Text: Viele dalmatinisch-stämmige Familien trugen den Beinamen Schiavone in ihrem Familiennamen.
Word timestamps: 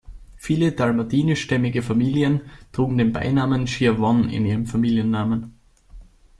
Viele 0.35 0.71
dalmatinisch-stämmige 0.71 1.83
Familien 1.83 2.41
trugen 2.71 2.97
den 2.97 3.11
Beinamen 3.13 3.67
Schiavone 3.67 4.33
in 4.33 4.47
ihrem 4.47 4.65
Familiennamen. 4.65 5.53